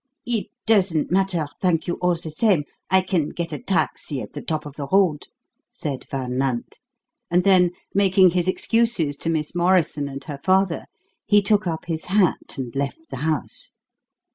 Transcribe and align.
"It 0.25 0.47
doesn't 0.65 1.11
matter, 1.11 1.45
thank 1.61 1.85
you 1.85 1.99
all 2.01 2.15
the 2.15 2.31
same. 2.31 2.63
I 2.89 3.01
can 3.01 3.29
get 3.29 3.53
a 3.53 3.59
taxi 3.61 4.19
at 4.19 4.33
the 4.33 4.41
top 4.41 4.65
of 4.65 4.75
the 4.75 4.87
road," 4.87 5.27
said 5.71 6.07
Van 6.09 6.39
Nant; 6.39 6.79
and 7.29 7.43
then, 7.43 7.69
making 7.93 8.31
his 8.31 8.47
excuses 8.47 9.15
to 9.17 9.29
Miss 9.29 9.53
Morrison 9.53 10.09
and 10.09 10.23
her 10.23 10.39
father, 10.43 10.85
he 11.27 11.39
took 11.39 11.67
up 11.67 11.85
his 11.85 12.05
hat 12.05 12.57
and 12.57 12.75
left 12.75 13.11
the 13.11 13.17
house. 13.17 13.73